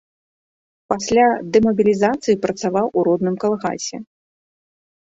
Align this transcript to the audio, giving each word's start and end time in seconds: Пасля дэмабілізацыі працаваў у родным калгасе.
Пасля 0.93 1.27
дэмабілізацыі 1.57 2.41
працаваў 2.47 2.85
у 2.97 3.07
родным 3.11 3.35
калгасе. 3.47 3.97